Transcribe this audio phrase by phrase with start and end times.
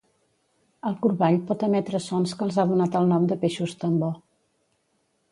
[0.91, 4.17] El Corball pot emetre sons que els ha donat el nom de peixos tambor